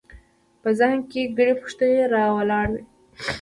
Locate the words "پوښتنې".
1.61-2.01